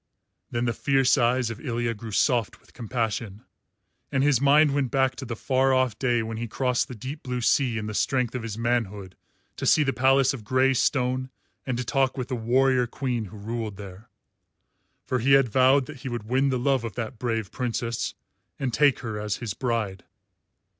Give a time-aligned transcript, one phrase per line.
[0.49, 3.45] Then the fierce eyes of Ilya grew soft with compassion,
[4.11, 7.21] and his mind went back to the far off day when he crossed the deep
[7.21, 9.15] blue sea in the strength of his manhood
[9.57, 11.29] to see the palace of grey stone
[11.67, 14.09] and to talk with the warrior queen who ruled there;
[15.05, 18.15] for he had vowed that he would win the love of that brave Princess
[18.57, 20.03] and take her as his bride.